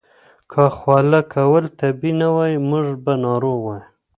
که 0.51 0.63
خوله 0.77 1.19
کول 1.33 1.63
طبیعي 1.79 2.11
نه 2.21 2.27
وای، 2.35 2.53
موږ 2.69 2.87
به 3.03 3.13
ناروغ 3.23 3.57
وای. 3.65 3.81